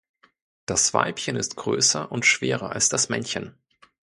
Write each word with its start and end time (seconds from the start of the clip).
Das 0.65 0.95
Weibchen 0.95 1.35
ist 1.35 1.57
größer 1.57 2.11
und 2.11 2.25
schwerer 2.25 2.71
als 2.71 2.89
das 2.89 3.09
Männchen. 3.09 3.53